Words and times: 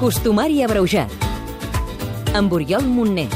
Costumari 0.00 0.62
abreujat. 0.62 1.10
Amb 2.34 2.52
Oriol 2.52 2.82
Montner. 2.82 3.28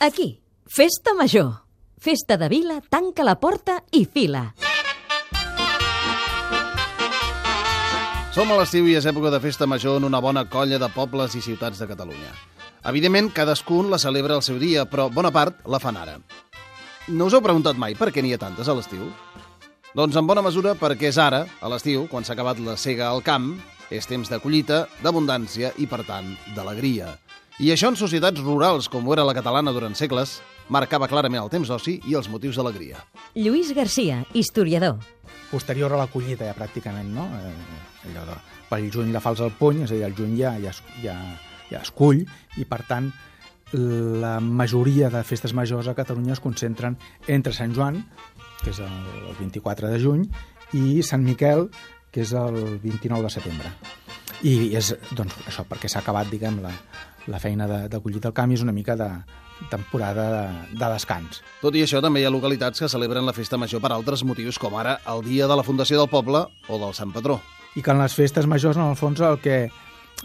Aquí, 0.00 0.42
Festa 0.68 1.14
Major. 1.14 1.64
Festa 1.98 2.36
de 2.36 2.48
Vila, 2.48 2.82
tanca 2.90 3.24
la 3.24 3.38
porta 3.40 3.80
i 3.90 4.04
fila. 4.04 4.52
Som 8.36 8.52
a 8.52 8.60
l'estiu 8.60 8.84
i 8.88 8.98
és 9.00 9.08
època 9.08 9.32
de 9.32 9.40
festa 9.40 9.66
major 9.68 9.98
en 10.00 10.06
una 10.08 10.20
bona 10.20 10.46
colla 10.48 10.78
de 10.80 10.88
pobles 10.92 11.34
i 11.36 11.42
ciutats 11.44 11.80
de 11.80 11.88
Catalunya. 11.88 12.32
Evidentment, 12.84 13.32
cadascun 13.32 13.90
la 13.92 14.00
celebra 14.00 14.36
al 14.36 14.42
seu 14.44 14.60
dia, 14.60 14.84
però 14.84 15.08
bona 15.12 15.32
part 15.32 15.64
la 15.68 15.80
fan 15.80 15.96
ara. 15.96 16.18
No 17.08 17.26
us 17.26 17.34
heu 17.34 17.42
preguntat 17.42 17.74
mai 17.74 17.96
per 17.98 18.12
què 18.14 18.22
n'hi 18.22 18.30
ha 18.36 18.38
tantes 18.38 18.68
a 18.70 18.74
l'estiu? 18.78 19.08
Doncs 19.92 20.14
en 20.16 20.26
bona 20.28 20.42
mesura 20.44 20.76
perquè 20.78 21.08
és 21.10 21.18
ara, 21.18 21.42
a 21.60 21.68
l'estiu, 21.68 22.04
quan 22.08 22.22
s'ha 22.22 22.36
acabat 22.36 22.60
la 22.62 22.76
cega 22.78 23.08
al 23.08 23.24
camp, 23.26 23.56
és 23.90 24.06
temps 24.06 24.30
de 24.30 24.38
collita, 24.40 24.84
d'abundància 25.02 25.72
i, 25.82 25.88
per 25.90 26.04
tant, 26.06 26.30
d'alegria. 26.54 27.10
I 27.58 27.72
això 27.74 27.90
en 27.90 27.98
societats 27.98 28.40
rurals, 28.40 28.86
com 28.88 29.04
ho 29.04 29.16
era 29.16 29.26
la 29.26 29.34
catalana 29.34 29.74
durant 29.74 29.98
segles, 29.98 30.38
marcava 30.72 31.08
clarament 31.10 31.42
el 31.42 31.50
temps 31.50 31.68
d'oci 31.68 31.98
i 32.08 32.14
els 32.16 32.30
motius 32.30 32.56
d'alegria. 32.56 33.02
Lluís 33.34 33.74
Garcia, 33.74 34.22
historiador. 34.32 35.02
posterior 35.50 35.92
a 35.92 35.98
la 36.00 36.06
collita 36.06 36.46
ja 36.46 36.54
pràcticament, 36.56 37.10
no? 37.12 37.26
Eh, 37.36 38.08
allò 38.08 38.24
de, 38.30 38.38
pel 38.70 38.86
juny 38.94 39.10
la 39.12 39.20
fals 39.20 39.42
al 39.42 39.52
puny, 39.58 39.82
és 39.82 39.90
a 39.90 39.98
dir, 39.98 40.06
el 40.06 40.14
juny 40.16 40.38
ja, 40.38 40.54
ja, 40.62 40.72
ja, 41.02 41.18
ja 41.68 41.82
es 41.82 41.90
cull, 41.90 42.22
i 42.56 42.64
per 42.64 42.80
tant 42.88 43.10
la 43.72 44.38
majoria 44.40 45.10
de 45.10 45.22
festes 45.24 45.54
majors 45.54 45.88
a 45.88 45.96
Catalunya 45.98 46.36
es 46.36 46.42
concentren 46.44 46.98
entre 47.26 47.54
Sant 47.56 47.74
Joan, 47.76 48.02
que 48.62 48.70
és 48.70 48.80
el, 48.82 48.98
el 49.30 49.36
24 49.40 49.90
de 49.92 50.00
juny, 50.02 50.26
i 50.76 51.02
Sant 51.06 51.24
Miquel, 51.24 51.68
que 52.12 52.22
és 52.24 52.34
el 52.36 52.78
29 52.82 53.24
de 53.24 53.32
setembre. 53.32 53.72
I 54.42 54.74
és, 54.76 54.92
doncs, 55.16 55.38
això, 55.46 55.64
perquè 55.68 55.88
s'ha 55.88 56.02
acabat, 56.02 56.28
diguem, 56.30 56.60
la, 56.64 56.72
la 57.30 57.40
feina 57.40 57.68
de, 57.70 57.86
de 57.88 58.00
collir 58.02 58.20
del 58.20 58.34
camp 58.36 58.52
és 58.52 58.64
una 58.64 58.74
mica 58.74 58.96
de 58.98 59.08
temporada 59.70 60.26
de, 60.32 60.76
de 60.78 60.92
descans. 60.92 61.40
Tot 61.62 61.76
i 61.78 61.84
això, 61.84 62.02
també 62.02 62.22
hi 62.22 62.26
ha 62.26 62.34
localitats 62.34 62.82
que 62.82 62.90
celebren 62.90 63.26
la 63.26 63.36
festa 63.36 63.60
major 63.60 63.82
per 63.82 63.92
altres 63.94 64.24
motius, 64.26 64.58
com 64.58 64.74
ara 64.78 64.98
el 65.12 65.22
dia 65.26 65.46
de 65.46 65.56
la 65.58 65.64
fundació 65.66 66.00
del 66.00 66.10
poble 66.10 66.44
o 66.68 66.80
del 66.82 66.96
Sant 66.98 67.14
Patró. 67.14 67.40
i 67.74 67.80
que 67.80 67.90
en 67.90 68.02
les 68.02 68.12
festes 68.12 68.46
majors, 68.46 68.76
en 68.76 68.84
el 68.84 68.98
fons, 69.00 69.20
el 69.24 69.38
que, 69.40 69.70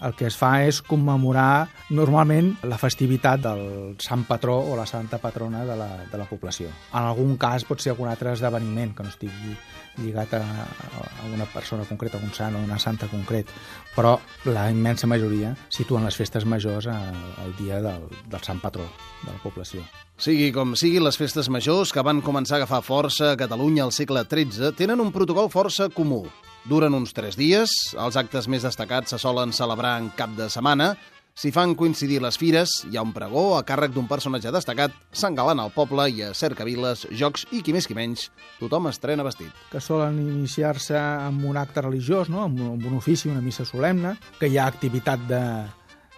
el 0.04 0.14
que 0.18 0.28
es 0.30 0.38
fa 0.38 0.64
és 0.68 0.82
commemorar 0.86 1.68
normalment 1.90 2.54
la 2.70 2.78
festivitat 2.82 3.42
del 3.44 3.96
sant 4.04 4.26
patró 4.28 4.58
o 4.60 4.76
la 4.78 4.86
santa 4.86 5.20
patrona 5.22 5.64
de 5.66 5.76
la, 5.80 5.90
de 6.12 6.18
la 6.20 6.28
població. 6.30 6.70
En 6.94 7.04
algun 7.04 7.38
cas 7.42 7.66
pot 7.68 7.82
ser 7.82 7.94
algun 7.96 8.10
altre 8.12 8.34
esdeveniment 8.36 8.94
que 8.96 9.06
no 9.06 9.14
estigui 9.14 9.56
lligat 9.98 10.34
a, 10.38 10.42
a 10.42 11.30
una 11.34 11.46
persona 11.50 11.86
concreta, 11.90 12.20
a 12.20 12.24
un 12.24 12.34
sant 12.34 12.56
o 12.56 12.64
una 12.64 12.78
santa 12.80 13.10
concret, 13.10 13.50
però 13.96 14.18
la 14.46 14.68
immensa 14.72 15.10
majoria 15.10 15.56
situen 15.74 16.06
les 16.06 16.18
festes 16.18 16.46
majors 16.46 16.90
al 16.92 17.56
dia 17.58 17.82
del, 17.82 18.06
del 18.30 18.44
sant 18.46 18.62
patró 18.62 18.86
de 19.24 19.32
la 19.32 19.40
població. 19.42 19.82
Sigui 20.18 20.52
com 20.54 20.74
sigui, 20.78 21.02
les 21.04 21.18
festes 21.18 21.50
majors, 21.54 21.92
que 21.94 22.02
van 22.06 22.24
començar 22.26 22.58
a 22.58 22.64
agafar 22.64 22.82
força 22.86 23.32
a 23.34 23.38
Catalunya 23.38 23.86
al 23.86 23.94
segle 23.94 24.24
XIII, 24.26 24.74
tenen 24.78 25.02
un 25.02 25.12
protocol 25.14 25.50
força 25.54 25.90
comú. 25.94 26.24
Duren 26.68 26.92
uns 26.98 27.14
tres 27.16 27.38
dies, 27.40 27.72
els 27.96 28.18
actes 28.20 28.50
més 28.52 28.66
destacats 28.66 29.14
se 29.14 29.18
solen 29.22 29.54
celebrar 29.56 29.94
en 30.02 30.10
cap 30.18 30.34
de 30.36 30.50
setmana, 30.52 30.90
si 31.38 31.54
fan 31.56 31.78
coincidir 31.80 32.18
les 32.20 32.36
fires, 32.36 32.72
hi 32.90 32.98
ha 32.98 33.06
un 33.06 33.14
pregó 33.16 33.44
a 33.56 33.62
càrrec 33.64 33.94
d'un 33.96 34.10
personatge 34.10 34.52
destacat, 34.52 34.92
s'engalana 35.16 35.64
al 35.64 35.72
poble 35.72 36.10
i 36.12 36.26
a 36.26 36.34
cercaviles, 36.36 37.06
jocs 37.16 37.46
i, 37.54 37.62
qui 37.64 37.76
més 37.76 37.88
qui 37.88 37.96
menys, 37.96 38.26
tothom 38.60 38.90
estrena 38.92 39.24
vestit. 39.24 39.54
que 39.72 39.80
solen 39.80 40.20
iniciar-se 40.20 40.98
amb 41.00 41.46
un 41.48 41.56
acte 41.56 41.86
religiós, 41.86 42.28
no? 42.28 42.44
amb 42.50 42.60
un 42.60 42.98
ofici, 42.98 43.30
una 43.30 43.46
missa 43.46 43.64
solemne, 43.64 44.18
que 44.40 44.52
hi 44.52 44.58
ha 44.58 44.68
activitat 44.68 45.24
de, 45.30 45.44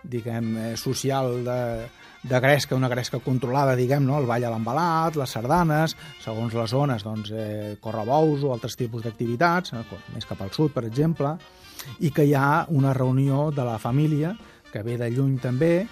diguem, 0.10 0.52
eh, 0.58 0.78
social 0.78 1.44
de, 1.46 1.62
de 2.24 2.40
gresca, 2.40 2.76
una 2.76 2.90
gresca 2.90 3.20
controlada, 3.24 3.76
diguem, 3.76 4.06
no? 4.06 4.18
el 4.20 4.28
ball 4.30 4.46
a 4.46 4.54
l'embalat, 4.54 5.18
les 5.20 5.38
sardanes, 5.38 5.96
segons 6.24 6.56
les 6.58 6.74
zones, 6.74 7.06
doncs, 7.06 7.32
eh, 7.32 7.76
correbous 7.82 8.44
o 8.44 8.54
altres 8.54 8.78
tipus 8.80 9.06
d'activitats, 9.06 9.74
eh, 9.74 9.84
més 10.16 10.28
cap 10.28 10.42
al 10.42 10.54
sud, 10.56 10.74
per 10.76 10.86
exemple, 10.90 11.36
i 12.04 12.12
que 12.12 12.26
hi 12.28 12.34
ha 12.36 12.66
una 12.76 12.94
reunió 12.94 13.50
de 13.56 13.66
la 13.66 13.78
família, 13.80 14.36
que 14.74 14.84
ve 14.84 14.98
de 14.98 15.10
lluny 15.14 15.38
també, 15.42 15.88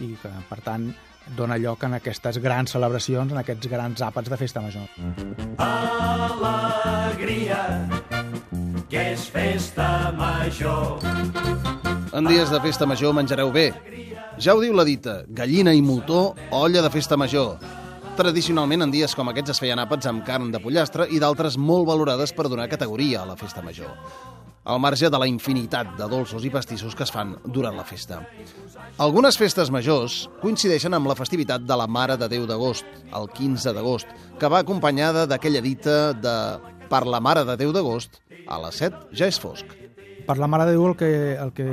i 0.00 0.14
que, 0.20 0.30
per 0.48 0.60
tant, 0.64 0.92
dona 1.36 1.58
lloc 1.58 1.84
en 1.84 1.98
aquestes 1.98 2.38
grans 2.42 2.72
celebracions, 2.74 3.32
en 3.32 3.42
aquests 3.42 3.68
grans 3.70 4.02
àpats 4.02 4.30
de 4.30 4.38
festa 4.40 4.62
major. 4.64 4.88
alegria, 5.58 7.62
que 8.88 9.06
és 9.12 9.28
festa 9.30 10.12
major. 10.16 11.41
En 12.12 12.26
dies 12.28 12.50
de 12.52 12.58
festa 12.60 12.84
major 12.84 13.14
menjareu 13.16 13.48
bé. 13.52 13.70
Ja 14.36 14.52
ho 14.52 14.60
diu 14.60 14.74
la 14.76 14.84
dita, 14.84 15.22
gallina 15.32 15.72
i 15.72 15.80
moltó, 15.80 16.34
olla 16.52 16.82
de 16.84 16.90
festa 16.92 17.16
major. 17.16 17.56
Tradicionalment, 18.18 18.84
en 18.84 18.92
dies 18.92 19.14
com 19.16 19.30
aquests 19.32 19.54
es 19.54 19.60
feien 19.62 19.80
àpats 19.80 20.10
amb 20.10 20.20
carn 20.26 20.50
de 20.52 20.60
pollastre 20.60 21.06
i 21.08 21.22
d'altres 21.22 21.56
molt 21.56 21.88
valorades 21.88 22.34
per 22.36 22.50
donar 22.52 22.68
categoria 22.68 23.22
a 23.22 23.30
la 23.30 23.38
festa 23.40 23.64
major. 23.64 23.96
Al 24.62 24.78
marge 24.78 25.08
de 25.08 25.18
la 25.18 25.26
infinitat 25.26 25.96
de 25.96 26.06
dolços 26.12 26.44
i 26.44 26.52
pastissos 26.52 26.94
que 26.94 27.06
es 27.08 27.14
fan 27.14 27.32
durant 27.46 27.80
la 27.80 27.88
festa. 27.88 28.20
Algunes 29.00 29.40
festes 29.40 29.72
majors 29.72 30.26
coincideixen 30.44 30.92
amb 30.92 31.08
la 31.08 31.16
festivitat 31.16 31.64
de 31.64 31.80
la 31.80 31.88
Mare 31.88 32.18
de 32.20 32.28
Déu 32.28 32.44
d'agost, 32.46 32.84
el 33.08 33.30
15 33.32 33.72
d'agost, 33.72 34.12
que 34.38 34.52
va 34.52 34.60
acompanyada 34.60 35.24
d'aquella 35.26 35.64
dita 35.64 36.00
de 36.12 36.36
per 36.92 37.06
la 37.08 37.24
Mare 37.24 37.48
de 37.48 37.56
Déu 37.56 37.72
d'agost, 37.72 38.20
a 38.46 38.60
les 38.66 38.84
7 38.84 39.08
ja 39.16 39.32
és 39.32 39.40
fosc. 39.40 39.81
Per 40.26 40.38
la 40.38 40.48
Mare 40.50 40.68
de 40.68 40.76
Déu 40.76 40.86
el 40.88 40.96
que, 40.96 41.10
el 41.34 41.52
que 41.56 41.66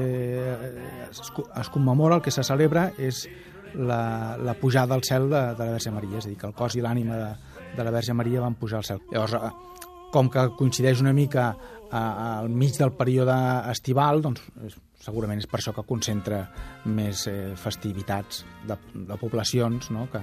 es, 1.10 1.22
es 1.22 1.70
commemora, 1.70 2.18
el 2.18 2.26
que 2.26 2.34
se 2.34 2.44
celebra, 2.44 2.90
és 2.98 3.28
la, 3.76 4.38
la 4.42 4.56
pujada 4.58 4.96
al 4.96 5.04
cel 5.06 5.30
de, 5.30 5.42
de 5.56 5.66
la 5.66 5.78
Verge 5.78 5.94
Maria, 5.94 6.18
és 6.18 6.28
a 6.28 6.32
dir, 6.32 6.38
que 6.40 6.48
el 6.50 6.56
cos 6.58 6.78
i 6.78 6.84
l'ànima 6.84 7.18
de, 7.20 7.32
de 7.78 7.86
la 7.86 7.94
Verge 7.94 8.16
Maria 8.18 8.42
van 8.42 8.58
pujar 8.60 8.82
al 8.82 8.88
cel. 8.88 9.02
Llavors, 9.14 9.36
eh, 9.38 9.90
com 10.14 10.30
que 10.34 10.46
coincideix 10.58 11.02
una 11.04 11.14
mica 11.14 11.52
eh, 11.54 11.96
al 11.96 12.50
mig 12.50 12.78
del 12.78 12.94
període 12.98 13.36
estival, 13.72 14.24
doncs 14.26 14.46
és, 14.66 14.78
segurament 15.04 15.40
és 15.40 15.48
per 15.48 15.62
això 15.62 15.74
que 15.76 15.86
concentra 15.88 16.44
més 16.90 17.26
eh, 17.30 17.54
festivitats 17.60 18.44
de, 18.68 18.78
de 18.94 19.20
poblacions 19.22 19.92
no? 19.96 20.08
que, 20.12 20.22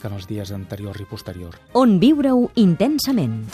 que 0.00 0.08
en 0.08 0.16
els 0.16 0.28
dies 0.28 0.52
anteriors 0.56 1.00
i 1.00 1.08
posteriors. 1.08 1.60
On 1.78 1.98
viure-ho 2.02 2.50
intensament. 2.62 3.44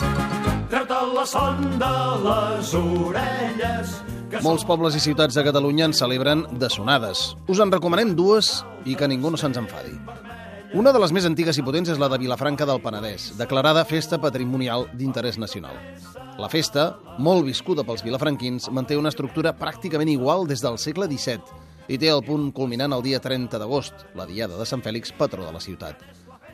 Treu-te 0.73 0.99
la 1.13 1.25
son 1.29 1.59
de 1.77 1.93
les 2.23 2.73
orelles, 2.79 3.97
Molts 4.41 4.63
pobles 4.65 4.95
i 4.97 5.01
ciutats 5.03 5.35
de 5.37 5.43
Catalunya 5.45 5.85
en 5.85 5.93
celebren 5.93 6.45
de 6.57 6.69
sonades. 6.71 7.33
Us 7.51 7.59
en 7.61 7.69
recomanem 7.73 8.15
dues 8.17 8.63
i 8.89 8.95
que 8.97 9.07
ningú 9.07 9.29
no 9.29 9.37
se'ns 9.37 9.59
enfadi. 9.59 9.93
Una 10.73 10.89
de 10.95 11.01
les 11.03 11.11
més 11.13 11.27
antigues 11.29 11.59
i 11.59 11.65
potents 11.65 11.91
és 11.93 11.99
la 12.01 12.07
de 12.09 12.17
Vilafranca 12.17 12.65
del 12.65 12.81
Penedès, 12.81 13.27
declarada 13.37 13.83
Festa 13.85 14.17
Patrimonial 14.17 14.87
d'Interès 14.97 15.37
Nacional. 15.37 15.77
La 16.41 16.49
festa, 16.49 16.87
molt 17.21 17.45
viscuda 17.45 17.85
pels 17.85 18.01
vilafranquins, 18.01 18.71
manté 18.73 18.97
una 18.97 19.11
estructura 19.13 19.53
pràcticament 19.53 20.09
igual 20.09 20.47
des 20.49 20.65
del 20.65 20.79
segle 20.81 21.05
XVII 21.11 21.93
i 21.93 21.99
té 22.01 22.09
el 22.09 22.23
punt 22.25 22.49
culminant 22.57 22.95
el 22.95 23.05
dia 23.05 23.21
30 23.21 23.61
d'agost, 23.61 24.07
la 24.17 24.25
diada 24.25 24.57
de 24.57 24.65
Sant 24.65 24.81
Fèlix, 24.81 25.13
patró 25.13 25.45
de 25.45 25.53
la 25.53 25.61
ciutat. 25.61 26.01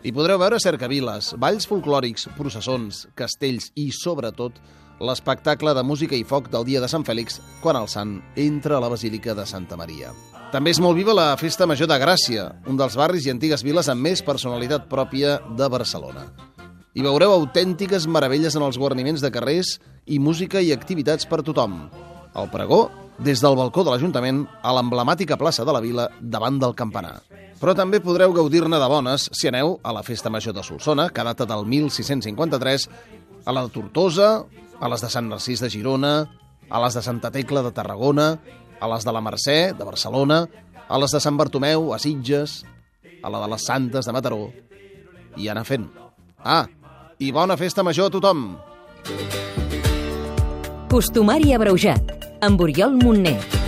Hi 0.03 0.11
podreu 0.15 0.39
veure 0.41 0.59
cercaviles, 0.59 1.33
balls 1.39 1.67
folclòrics, 1.67 2.27
processons, 2.35 3.05
castells 3.15 3.71
i, 3.75 3.89
sobretot, 3.95 4.59
l'espectacle 4.99 5.73
de 5.73 5.83
música 5.83 6.15
i 6.17 6.25
foc 6.27 6.49
del 6.51 6.65
dia 6.67 6.81
de 6.83 6.89
Sant 6.91 7.05
Fèlix 7.07 7.39
quan 7.63 7.79
el 7.79 7.87
sant 7.91 8.19
entra 8.35 8.77
a 8.77 8.83
la 8.83 8.91
Basílica 8.91 9.35
de 9.35 9.45
Santa 9.47 9.77
Maria. 9.79 10.11
També 10.51 10.73
és 10.73 10.79
molt 10.81 10.97
viva 10.97 11.13
la 11.13 11.35
Festa 11.37 11.67
Major 11.69 11.87
de 11.87 11.97
Gràcia, 12.01 12.47
un 12.67 12.77
dels 12.77 12.95
barris 12.97 13.27
i 13.27 13.33
antigues 13.33 13.63
viles 13.63 13.89
amb 13.91 14.01
més 14.01 14.23
personalitat 14.25 14.87
pròpia 14.89 15.37
de 15.57 15.67
Barcelona. 15.69 16.25
Hi 16.97 17.05
veureu 17.05 17.31
autèntiques 17.35 18.07
meravelles 18.09 18.55
en 18.57 18.65
els 18.65 18.79
guarniments 18.81 19.21
de 19.21 19.29
carrers 19.31 19.75
i 20.09 20.17
música 20.19 20.59
i 20.59 20.73
activitats 20.73 21.29
per 21.29 21.43
tothom. 21.45 21.83
El 22.33 22.49
pregó, 22.49 22.87
des 23.19 23.43
del 23.43 23.57
balcó 23.59 23.83
de 23.83 23.91
l'Ajuntament 23.93 24.45
a 24.63 24.73
l'emblemàtica 24.73 25.37
plaça 25.37 25.65
de 25.67 25.75
la 25.75 25.83
Vila 25.83 26.07
davant 26.19 26.57
del 26.59 26.73
campanar. 26.75 27.19
Però 27.59 27.75
també 27.75 27.99
podreu 27.99 28.33
gaudir-ne 28.33 28.79
de 28.79 28.87
bones 28.89 29.27
si 29.35 29.49
aneu 29.51 29.77
a 29.83 29.93
la 29.93 30.03
Festa 30.07 30.31
Major 30.31 30.55
de 30.55 30.63
Solsona, 30.63 31.09
que 31.11 31.25
data 31.27 31.45
del 31.45 31.65
1653, 31.67 32.87
a 33.45 33.53
la 33.53 33.67
Tortosa, 33.67 34.45
a 34.79 34.89
les 34.91 35.01
de 35.03 35.09
Sant 35.11 35.27
Narcís 35.29 35.61
de 35.63 35.69
Girona, 35.69 36.13
a 36.69 36.81
les 36.83 36.95
de 36.95 37.03
Santa 37.03 37.31
Tecla 37.31 37.63
de 37.65 37.71
Tarragona, 37.75 38.31
a 38.79 38.87
les 38.93 39.05
de 39.05 39.11
la 39.11 39.21
Mercè, 39.21 39.73
de 39.75 39.85
Barcelona, 39.85 40.45
a 40.87 40.99
les 40.99 41.11
de 41.11 41.19
Sant 41.19 41.37
Bartomeu, 41.37 41.91
a 41.93 41.99
Sitges, 41.99 42.63
a 43.23 43.29
la 43.29 43.43
de 43.43 43.51
les 43.51 43.65
Santes 43.67 44.07
de 44.07 44.15
Mataró, 44.15 44.49
i 45.37 45.49
anar 45.51 45.65
fent. 45.67 45.89
Ah, 46.39 46.65
i 47.19 47.33
bona 47.35 47.59
festa 47.59 47.83
major 47.83 48.07
a 48.07 48.15
tothom! 48.15 48.49
Costumari 50.89 51.53
abreujat. 51.53 52.15
Amb 52.41 52.61
Oriol 52.63 52.95
Montner. 52.97 53.58